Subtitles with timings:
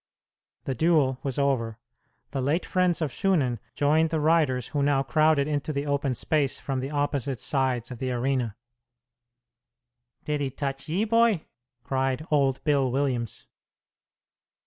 [0.63, 1.77] The duel was over.
[2.31, 6.57] The late friends of Shunan joined the riders who now crowded into the open space
[6.57, 8.55] from the opposite sides of the arena.
[10.25, 11.45] "Did he touch ye, boy?"
[11.83, 13.45] cried old Bill Williams.